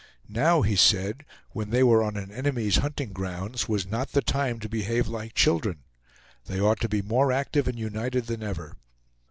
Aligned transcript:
Now, 0.33 0.63
he 0.63 0.75
said, 0.75 1.25
when 1.51 1.69
they 1.69 1.83
were 1.83 2.01
on 2.01 2.17
an 2.17 2.31
enemy's 2.31 2.77
hunting 2.77 3.13
grounds, 3.13 3.69
was 3.69 3.85
not 3.85 4.13
the 4.13 4.23
time 4.23 4.59
to 4.61 4.67
behave 4.67 5.07
like 5.07 5.35
children; 5.35 5.83
they 6.47 6.59
ought 6.59 6.79
to 6.79 6.89
be 6.89 7.03
more 7.03 7.31
active 7.31 7.67
and 7.67 7.77
united 7.77 8.25
than 8.25 8.41
ever. 8.41 8.77